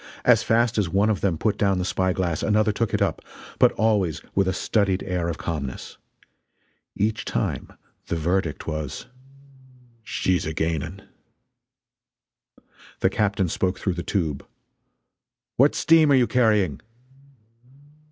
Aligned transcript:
As 0.25 0.41
fast 0.41 0.79
as 0.79 0.89
one 0.89 1.11
of 1.11 1.21
them 1.21 1.37
put 1.37 1.59
down 1.59 1.77
the 1.77 1.85
spy 1.85 2.11
glass 2.11 2.41
another 2.41 2.71
took 2.71 2.91
it 2.91 3.03
up 3.03 3.21
but 3.59 3.71
always 3.73 4.19
with 4.33 4.47
a 4.47 4.51
studied 4.51 5.03
air 5.03 5.27
of 5.29 5.37
calmness. 5.37 5.99
Each 6.95 7.23
time 7.23 7.71
the 8.07 8.15
verdict 8.15 8.65
was: 8.65 9.05
"She's 10.01 10.47
a 10.47 10.55
gaining!" 10.55 11.01
The 13.01 13.11
captain 13.11 13.47
spoke 13.47 13.77
through 13.77 13.93
the 13.93 14.01
tube: 14.01 14.43
"What 15.57 15.75
steam 15.75 16.11
are 16.11 16.15
you 16.15 16.25
carrying?" 16.25 16.81